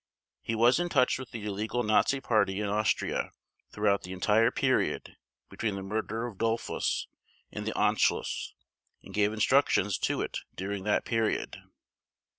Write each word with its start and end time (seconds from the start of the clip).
He 0.41 0.55
was 0.55 0.79
in 0.79 0.89
touch 0.89 1.19
with 1.19 1.29
the 1.29 1.45
illegal 1.45 1.83
Nazi 1.83 2.19
Party 2.19 2.59
in 2.59 2.65
Austria 2.67 3.33
throughout 3.71 4.01
the 4.01 4.13
entire 4.13 4.49
period 4.49 5.15
between 5.47 5.75
the 5.75 5.83
murder 5.83 6.25
of 6.25 6.39
Dollfuss, 6.39 7.05
and 7.51 7.67
the 7.67 7.73
Anschluss, 7.73 8.53
and 9.03 9.13
gave 9.13 9.31
instructions 9.31 9.99
to 9.99 10.23
it 10.23 10.39
during 10.55 10.85
that 10.85 11.05
period. 11.05 11.57